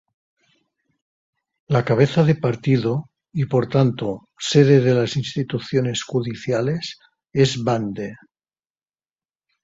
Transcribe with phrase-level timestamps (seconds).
[1.67, 6.97] La cabeza de partido y por tanto sede de las instituciones judiciales
[7.33, 8.15] es Bande.